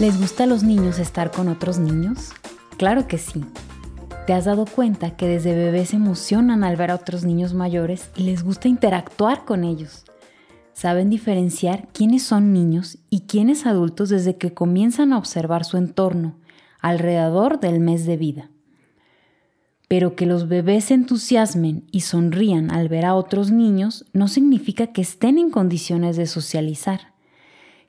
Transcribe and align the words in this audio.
¿Les 0.00 0.16
gusta 0.16 0.44
a 0.44 0.46
los 0.46 0.62
niños 0.62 1.00
estar 1.00 1.32
con 1.32 1.48
otros 1.48 1.80
niños? 1.80 2.30
Claro 2.76 3.08
que 3.08 3.18
sí. 3.18 3.44
¿Te 4.28 4.32
has 4.32 4.44
dado 4.44 4.64
cuenta 4.64 5.16
que 5.16 5.26
desde 5.26 5.56
bebés 5.56 5.88
se 5.88 5.96
emocionan 5.96 6.62
al 6.62 6.76
ver 6.76 6.92
a 6.92 6.94
otros 6.94 7.24
niños 7.24 7.52
mayores 7.52 8.08
y 8.14 8.22
les 8.22 8.44
gusta 8.44 8.68
interactuar 8.68 9.44
con 9.44 9.64
ellos? 9.64 10.04
Saben 10.72 11.10
diferenciar 11.10 11.88
quiénes 11.92 12.22
son 12.22 12.52
niños 12.52 12.98
y 13.10 13.22
quiénes 13.22 13.66
adultos 13.66 14.10
desde 14.10 14.36
que 14.36 14.54
comienzan 14.54 15.12
a 15.12 15.18
observar 15.18 15.64
su 15.64 15.76
entorno 15.76 16.36
alrededor 16.78 17.58
del 17.58 17.80
mes 17.80 18.06
de 18.06 18.16
vida. 18.16 18.50
Pero 19.88 20.14
que 20.14 20.26
los 20.26 20.48
bebés 20.48 20.84
se 20.84 20.94
entusiasmen 20.94 21.84
y 21.90 22.00
sonrían 22.00 22.70
al 22.70 22.88
ver 22.88 23.06
a 23.06 23.14
otros 23.14 23.50
niños 23.50 24.04
no 24.12 24.28
significa 24.28 24.88
que 24.88 25.00
estén 25.00 25.38
en 25.38 25.50
condiciones 25.50 26.16
de 26.16 26.26
socializar 26.26 27.18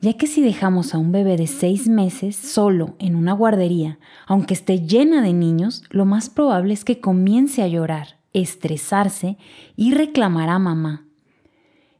ya 0.00 0.12
que 0.14 0.26
si 0.26 0.42
dejamos 0.42 0.94
a 0.94 0.98
un 0.98 1.10
bebé 1.10 1.36
de 1.36 1.46
seis 1.46 1.88
meses 1.88 2.36
solo 2.36 2.96
en 2.98 3.16
una 3.16 3.32
guardería, 3.32 3.98
aunque 4.26 4.54
esté 4.54 4.80
llena 4.80 5.22
de 5.22 5.32
niños, 5.32 5.82
lo 5.90 6.04
más 6.04 6.28
probable 6.28 6.74
es 6.74 6.84
que 6.84 7.00
comience 7.00 7.62
a 7.62 7.68
llorar, 7.68 8.18
estresarse 8.32 9.38
y 9.74 9.94
reclamar 9.94 10.50
a 10.50 10.58
mamá. 10.58 11.06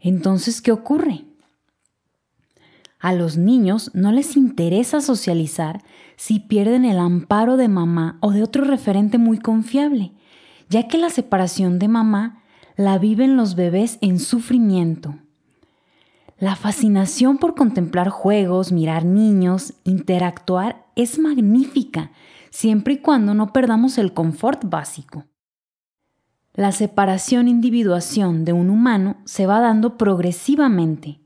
Entonces, 0.00 0.60
¿qué 0.60 0.72
ocurre? 0.72 1.24
A 3.04 3.12
los 3.12 3.36
niños 3.36 3.90
no 3.92 4.12
les 4.12 4.34
interesa 4.34 5.02
socializar 5.02 5.82
si 6.16 6.40
pierden 6.40 6.86
el 6.86 6.98
amparo 6.98 7.58
de 7.58 7.68
mamá 7.68 8.16
o 8.22 8.30
de 8.30 8.42
otro 8.42 8.64
referente 8.64 9.18
muy 9.18 9.36
confiable, 9.36 10.12
ya 10.70 10.88
que 10.88 10.96
la 10.96 11.10
separación 11.10 11.78
de 11.78 11.88
mamá 11.88 12.42
la 12.78 12.96
viven 12.96 13.36
los 13.36 13.56
bebés 13.56 13.98
en 14.00 14.18
sufrimiento, 14.18 15.16
la 16.38 16.56
fascinación 16.56 17.36
por 17.36 17.54
contemplar 17.54 18.08
juegos, 18.08 18.72
mirar 18.72 19.04
niños, 19.04 19.74
interactuar 19.84 20.86
es 20.96 21.18
magnífica, 21.18 22.10
siempre 22.48 22.94
y 22.94 22.98
cuando 23.00 23.34
no 23.34 23.52
perdamos 23.52 23.98
el 23.98 24.14
confort 24.14 24.64
básico. 24.64 25.26
La 26.54 26.72
separación-individuación 26.72 28.46
de 28.46 28.54
un 28.54 28.70
humano 28.70 29.18
se 29.26 29.44
va 29.44 29.60
dando 29.60 29.98
progresivamente. 29.98 31.20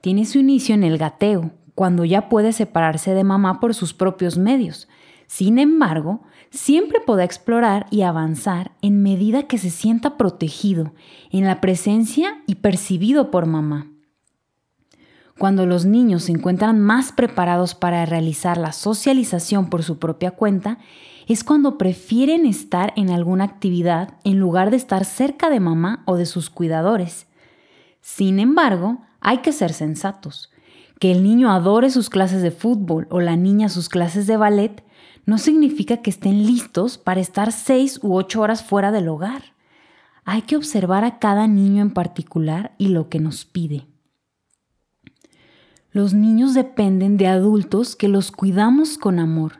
Tiene 0.00 0.24
su 0.24 0.38
inicio 0.38 0.74
en 0.74 0.84
el 0.84 0.98
gateo, 0.98 1.52
cuando 1.74 2.04
ya 2.04 2.28
puede 2.28 2.52
separarse 2.52 3.14
de 3.14 3.24
mamá 3.24 3.60
por 3.60 3.74
sus 3.74 3.92
propios 3.92 4.38
medios. 4.38 4.88
Sin 5.26 5.58
embargo, 5.58 6.22
siempre 6.50 7.00
podrá 7.00 7.24
explorar 7.24 7.86
y 7.90 8.02
avanzar 8.02 8.72
en 8.80 9.02
medida 9.02 9.44
que 9.44 9.58
se 9.58 9.70
sienta 9.70 10.16
protegido 10.16 10.94
en 11.30 11.44
la 11.44 11.60
presencia 11.60 12.42
y 12.46 12.56
percibido 12.56 13.30
por 13.30 13.46
mamá. 13.46 13.90
Cuando 15.38 15.66
los 15.66 15.84
niños 15.84 16.24
se 16.24 16.32
encuentran 16.32 16.80
más 16.80 17.12
preparados 17.12 17.74
para 17.74 18.06
realizar 18.06 18.56
la 18.56 18.72
socialización 18.72 19.68
por 19.68 19.82
su 19.82 19.98
propia 19.98 20.30
cuenta, 20.30 20.78
es 21.26 21.44
cuando 21.44 21.76
prefieren 21.76 22.46
estar 22.46 22.94
en 22.96 23.10
alguna 23.10 23.44
actividad 23.44 24.14
en 24.24 24.38
lugar 24.38 24.70
de 24.70 24.78
estar 24.78 25.04
cerca 25.04 25.50
de 25.50 25.60
mamá 25.60 26.04
o 26.06 26.16
de 26.16 26.24
sus 26.24 26.48
cuidadores. 26.48 27.26
Sin 28.00 28.38
embargo, 28.38 29.02
hay 29.26 29.38
que 29.38 29.52
ser 29.52 29.72
sensatos. 29.72 30.52
Que 31.00 31.10
el 31.10 31.24
niño 31.24 31.50
adore 31.50 31.90
sus 31.90 32.10
clases 32.10 32.42
de 32.42 32.52
fútbol 32.52 33.08
o 33.10 33.20
la 33.20 33.34
niña 33.34 33.68
sus 33.68 33.88
clases 33.88 34.28
de 34.28 34.36
ballet 34.36 34.84
no 35.24 35.38
significa 35.38 35.96
que 35.96 36.10
estén 36.10 36.46
listos 36.46 36.96
para 36.96 37.20
estar 37.20 37.50
seis 37.50 37.98
u 38.04 38.14
ocho 38.14 38.40
horas 38.40 38.62
fuera 38.62 38.92
del 38.92 39.08
hogar. 39.08 39.42
Hay 40.24 40.42
que 40.42 40.54
observar 40.54 41.04
a 41.04 41.18
cada 41.18 41.48
niño 41.48 41.82
en 41.82 41.92
particular 41.92 42.76
y 42.78 42.88
lo 42.88 43.08
que 43.08 43.18
nos 43.18 43.44
pide. 43.44 43.88
Los 45.90 46.14
niños 46.14 46.54
dependen 46.54 47.16
de 47.16 47.26
adultos 47.26 47.96
que 47.96 48.06
los 48.06 48.30
cuidamos 48.30 48.96
con 48.96 49.18
amor. 49.18 49.54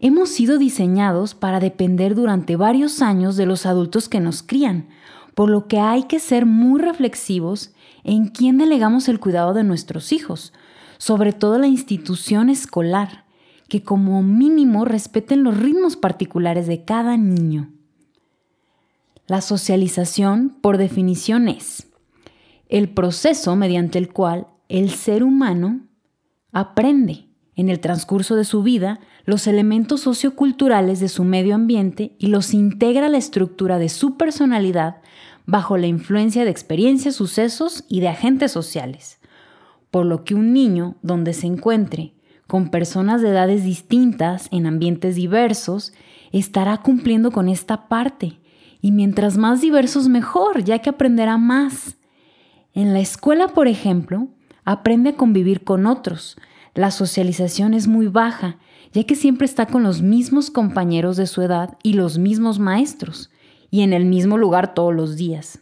Hemos 0.00 0.30
sido 0.30 0.58
diseñados 0.58 1.36
para 1.36 1.60
depender 1.60 2.16
durante 2.16 2.56
varios 2.56 3.00
años 3.00 3.36
de 3.36 3.46
los 3.46 3.64
adultos 3.64 4.08
que 4.08 4.18
nos 4.18 4.42
crían, 4.42 4.88
por 5.38 5.50
lo 5.50 5.68
que 5.68 5.78
hay 5.78 6.02
que 6.08 6.18
ser 6.18 6.46
muy 6.46 6.80
reflexivos 6.80 7.70
en 8.02 8.26
quién 8.26 8.58
delegamos 8.58 9.08
el 9.08 9.20
cuidado 9.20 9.54
de 9.54 9.62
nuestros 9.62 10.10
hijos, 10.10 10.52
sobre 10.98 11.32
todo 11.32 11.60
la 11.60 11.68
institución 11.68 12.50
escolar, 12.50 13.24
que 13.68 13.84
como 13.84 14.20
mínimo 14.24 14.84
respeten 14.84 15.44
los 15.44 15.56
ritmos 15.56 15.94
particulares 15.94 16.66
de 16.66 16.84
cada 16.84 17.16
niño. 17.16 17.70
La 19.28 19.40
socialización, 19.40 20.56
por 20.60 20.76
definición, 20.76 21.46
es 21.46 21.86
el 22.68 22.88
proceso 22.88 23.54
mediante 23.54 23.98
el 23.98 24.12
cual 24.12 24.48
el 24.68 24.90
ser 24.90 25.22
humano 25.22 25.82
aprende 26.50 27.27
en 27.58 27.68
el 27.68 27.80
transcurso 27.80 28.36
de 28.36 28.44
su 28.44 28.62
vida 28.62 29.00
los 29.24 29.48
elementos 29.48 30.00
socioculturales 30.02 31.00
de 31.00 31.08
su 31.08 31.24
medio 31.24 31.56
ambiente 31.56 32.14
y 32.16 32.28
los 32.28 32.54
integra 32.54 33.08
la 33.08 33.18
estructura 33.18 33.80
de 33.80 33.88
su 33.88 34.16
personalidad 34.16 35.02
bajo 35.44 35.76
la 35.76 35.88
influencia 35.88 36.44
de 36.44 36.50
experiencias, 36.50 37.16
sucesos 37.16 37.84
y 37.88 37.98
de 37.98 38.08
agentes 38.08 38.52
sociales. 38.52 39.18
Por 39.90 40.06
lo 40.06 40.22
que 40.22 40.36
un 40.36 40.52
niño 40.52 40.98
donde 41.02 41.32
se 41.32 41.48
encuentre 41.48 42.14
con 42.46 42.70
personas 42.70 43.22
de 43.22 43.30
edades 43.30 43.64
distintas 43.64 44.48
en 44.52 44.66
ambientes 44.66 45.16
diversos 45.16 45.92
estará 46.30 46.76
cumpliendo 46.76 47.32
con 47.32 47.48
esta 47.48 47.88
parte 47.88 48.38
y 48.80 48.92
mientras 48.92 49.36
más 49.36 49.60
diversos 49.60 50.06
mejor, 50.06 50.62
ya 50.62 50.78
que 50.78 50.90
aprenderá 50.90 51.38
más. 51.38 51.96
En 52.72 52.92
la 52.92 53.00
escuela, 53.00 53.48
por 53.48 53.66
ejemplo, 53.66 54.28
aprende 54.64 55.10
a 55.10 55.16
convivir 55.16 55.64
con 55.64 55.86
otros. 55.86 56.36
La 56.74 56.90
socialización 56.90 57.74
es 57.74 57.88
muy 57.88 58.08
baja, 58.08 58.58
ya 58.92 59.04
que 59.04 59.14
siempre 59.14 59.46
está 59.46 59.66
con 59.66 59.82
los 59.82 60.02
mismos 60.02 60.50
compañeros 60.50 61.16
de 61.16 61.26
su 61.26 61.42
edad 61.42 61.76
y 61.82 61.94
los 61.94 62.18
mismos 62.18 62.58
maestros, 62.58 63.30
y 63.70 63.82
en 63.82 63.92
el 63.92 64.04
mismo 64.04 64.38
lugar 64.38 64.74
todos 64.74 64.94
los 64.94 65.16
días. 65.16 65.60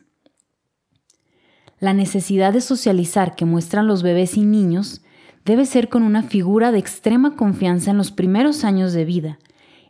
La 1.79 1.93
necesidad 1.93 2.53
de 2.53 2.61
socializar 2.61 3.35
que 3.35 3.45
muestran 3.45 3.87
los 3.87 4.03
bebés 4.03 4.37
y 4.37 4.43
niños 4.43 5.03
debe 5.45 5.67
ser 5.67 5.89
con 5.89 6.03
una 6.03 6.23
figura 6.23 6.73
de 6.73 6.79
extrema 6.79 7.37
confianza 7.37 7.91
en 7.91 7.99
los 7.99 8.11
primeros 8.11 8.65
años 8.65 8.93
de 8.93 9.05
vida 9.05 9.39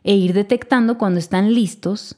e 0.03 0.15
ir 0.15 0.33
detectando 0.33 0.97
cuando 0.97 1.19
están 1.19 1.53
listos 1.53 2.17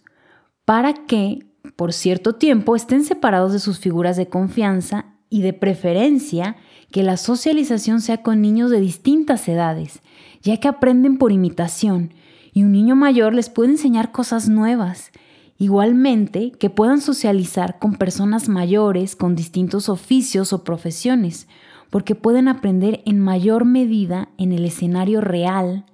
para 0.65 0.93
que, 0.93 1.47
por 1.75 1.93
cierto 1.93 2.35
tiempo, 2.35 2.75
estén 2.75 3.03
separados 3.03 3.53
de 3.53 3.59
sus 3.59 3.79
figuras 3.79 4.17
de 4.17 4.27
confianza 4.27 5.05
y 5.29 5.41
de 5.41 5.53
preferencia 5.53 6.55
que 6.91 7.03
la 7.03 7.17
socialización 7.17 8.01
sea 8.01 8.23
con 8.23 8.41
niños 8.41 8.71
de 8.71 8.79
distintas 8.79 9.47
edades, 9.47 10.01
ya 10.41 10.57
que 10.57 10.67
aprenden 10.67 11.17
por 11.17 11.31
imitación 11.31 12.13
y 12.53 12.63
un 12.63 12.71
niño 12.71 12.95
mayor 12.95 13.33
les 13.33 13.49
puede 13.49 13.71
enseñar 13.71 14.11
cosas 14.11 14.49
nuevas. 14.49 15.11
Igualmente, 15.57 16.51
que 16.51 16.69
puedan 16.69 17.01
socializar 17.01 17.79
con 17.79 17.95
personas 17.95 18.47
mayores 18.47 19.15
con 19.15 19.35
distintos 19.35 19.89
oficios 19.89 20.53
o 20.53 20.63
profesiones, 20.63 21.47
porque 21.89 22.15
pueden 22.15 22.47
aprender 22.47 23.01
en 23.05 23.19
mayor 23.19 23.65
medida 23.65 24.29
en 24.37 24.51
el 24.51 24.65
escenario 24.65 25.21
real, 25.21 25.85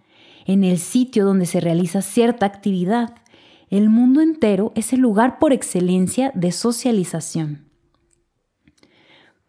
en 0.46 0.64
el 0.64 0.78
sitio 0.78 1.26
donde 1.26 1.46
se 1.46 1.60
realiza 1.60 2.02
cierta 2.02 2.46
actividad. 2.46 3.16
El 3.70 3.90
mundo 3.90 4.22
entero 4.22 4.72
es 4.76 4.94
el 4.94 5.00
lugar 5.00 5.40
por 5.40 5.52
excelencia 5.52 6.32
de 6.36 6.52
socialización. 6.52 7.65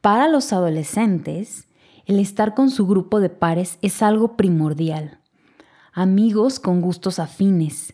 Para 0.06 0.28
los 0.28 0.52
adolescentes, 0.52 1.66
el 2.04 2.20
estar 2.20 2.54
con 2.54 2.70
su 2.70 2.86
grupo 2.86 3.18
de 3.18 3.28
pares 3.28 3.76
es 3.82 4.02
algo 4.02 4.36
primordial. 4.36 5.18
Amigos 5.92 6.60
con 6.60 6.80
gustos 6.80 7.18
afines. 7.18 7.92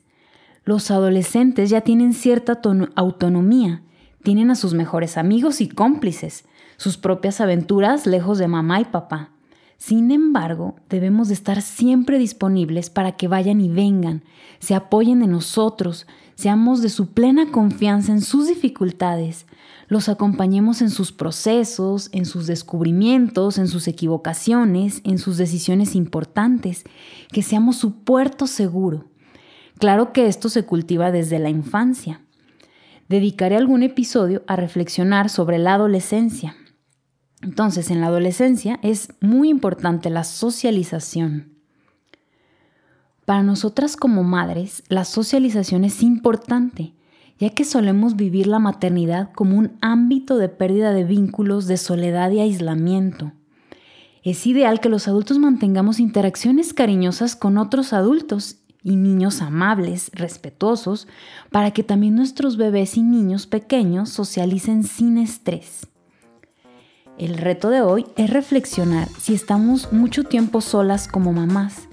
Los 0.66 0.90
adolescentes 0.90 1.70
ya 1.70 1.80
tienen 1.80 2.12
cierta 2.12 2.60
autonomía, 2.96 3.80
tienen 4.22 4.50
a 4.50 4.56
sus 4.56 4.74
mejores 4.74 5.16
amigos 5.16 5.62
y 5.62 5.70
cómplices, 5.70 6.44
sus 6.76 6.98
propias 6.98 7.40
aventuras 7.40 8.06
lejos 8.06 8.36
de 8.36 8.46
mamá 8.46 8.82
y 8.82 8.84
papá. 8.84 9.30
Sin 9.78 10.10
embargo, 10.10 10.76
debemos 10.90 11.28
de 11.28 11.34
estar 11.34 11.62
siempre 11.62 12.18
disponibles 12.18 12.90
para 12.90 13.12
que 13.12 13.26
vayan 13.26 13.62
y 13.62 13.70
vengan, 13.70 14.22
se 14.58 14.74
apoyen 14.74 15.20
de 15.20 15.28
nosotros, 15.28 16.06
seamos 16.42 16.82
de 16.82 16.88
su 16.88 17.12
plena 17.12 17.52
confianza 17.52 18.10
en 18.10 18.20
sus 18.20 18.48
dificultades, 18.48 19.46
los 19.86 20.08
acompañemos 20.08 20.82
en 20.82 20.90
sus 20.90 21.12
procesos, 21.12 22.08
en 22.12 22.24
sus 22.24 22.48
descubrimientos, 22.48 23.58
en 23.58 23.68
sus 23.68 23.86
equivocaciones, 23.86 25.02
en 25.04 25.18
sus 25.18 25.36
decisiones 25.36 25.94
importantes, 25.94 26.82
que 27.30 27.42
seamos 27.42 27.76
su 27.76 28.02
puerto 28.02 28.48
seguro. 28.48 29.08
Claro 29.78 30.12
que 30.12 30.26
esto 30.26 30.48
se 30.48 30.64
cultiva 30.64 31.12
desde 31.12 31.38
la 31.38 31.48
infancia. 31.48 32.22
Dedicaré 33.08 33.56
algún 33.56 33.84
episodio 33.84 34.42
a 34.48 34.56
reflexionar 34.56 35.30
sobre 35.30 35.58
la 35.58 35.74
adolescencia. 35.74 36.56
Entonces, 37.40 37.88
en 37.92 38.00
la 38.00 38.08
adolescencia 38.08 38.80
es 38.82 39.12
muy 39.20 39.48
importante 39.48 40.10
la 40.10 40.24
socialización. 40.24 41.51
Para 43.24 43.42
nosotras 43.42 43.96
como 43.96 44.24
madres, 44.24 44.82
la 44.88 45.04
socialización 45.04 45.84
es 45.84 46.02
importante 46.02 46.94
ya 47.42 47.50
que 47.50 47.64
solemos 47.64 48.14
vivir 48.14 48.46
la 48.46 48.60
maternidad 48.60 49.32
como 49.32 49.58
un 49.58 49.72
ámbito 49.80 50.38
de 50.38 50.48
pérdida 50.48 50.92
de 50.92 51.02
vínculos, 51.02 51.66
de 51.66 51.76
soledad 51.76 52.30
y 52.30 52.38
aislamiento. 52.38 53.32
Es 54.22 54.46
ideal 54.46 54.78
que 54.78 54.88
los 54.88 55.08
adultos 55.08 55.38
mantengamos 55.38 55.98
interacciones 55.98 56.72
cariñosas 56.72 57.34
con 57.34 57.58
otros 57.58 57.92
adultos 57.92 58.58
y 58.84 58.94
niños 58.94 59.42
amables, 59.42 60.12
respetuosos, 60.14 61.08
para 61.50 61.72
que 61.72 61.82
también 61.82 62.14
nuestros 62.14 62.56
bebés 62.56 62.96
y 62.96 63.02
niños 63.02 63.48
pequeños 63.48 64.10
socialicen 64.10 64.84
sin 64.84 65.18
estrés. 65.18 65.88
El 67.18 67.36
reto 67.36 67.70
de 67.70 67.80
hoy 67.80 68.06
es 68.16 68.30
reflexionar 68.30 69.08
si 69.18 69.34
estamos 69.34 69.92
mucho 69.92 70.22
tiempo 70.22 70.60
solas 70.60 71.08
como 71.08 71.32
mamás, 71.32 71.88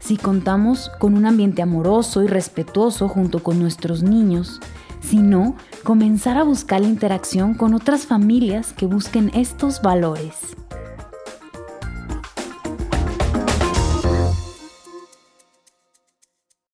si 0.00 0.16
contamos 0.16 0.90
con 0.98 1.14
un 1.14 1.26
ambiente 1.26 1.62
amoroso 1.62 2.22
y 2.22 2.26
respetuoso 2.26 3.08
junto 3.08 3.42
con 3.42 3.60
nuestros 3.60 4.02
niños, 4.02 4.58
si 5.00 5.18
no, 5.18 5.54
comenzar 5.84 6.36
a 6.36 6.42
buscar 6.42 6.80
la 6.80 6.88
interacción 6.88 7.54
con 7.54 7.74
otras 7.74 8.06
familias 8.06 8.72
que 8.72 8.86
busquen 8.86 9.30
estos 9.34 9.80
valores. 9.82 10.59